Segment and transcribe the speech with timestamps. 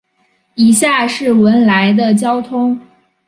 [0.55, 2.81] 以下是文莱的交通